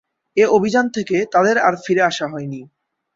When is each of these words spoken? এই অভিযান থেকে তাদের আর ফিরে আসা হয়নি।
এই 0.37 0.47
অভিযান 0.51 0.85
থেকে 0.89 1.17
তাদের 1.33 1.55
আর 1.57 1.73
ফিরে 1.85 2.01
আসা 2.01 2.25
হয়নি। 2.27 2.61